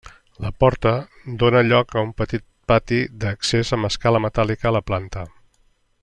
La 0.43 0.49
porta 0.61 0.93
dóna 1.41 1.61
lloc 1.67 1.93
a 1.99 2.03
un 2.07 2.13
petit 2.21 2.47
pati 2.71 2.99
d'accés 3.25 3.73
amb 3.77 3.91
escala 3.93 4.23
metàl·lica 4.27 4.71
a 4.71 4.77
la 4.81 4.87
planta. 4.93 5.27